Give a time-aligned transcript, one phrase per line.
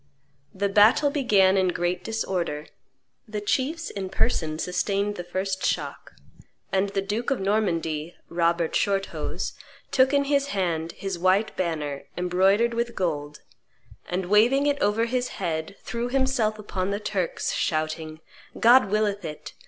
[0.51, 2.65] The battle began in great disorder;
[3.27, 6.13] the chiefs in person sustained the first shock;
[6.71, 9.53] and the duke of Normandy, Robert Shorthose,
[9.91, 13.41] took in his hand his white banner, embroidered with gold,
[14.09, 18.21] and waving it over his head, threw himself upon the Turks, shouting,
[18.59, 19.53] "God willeth it!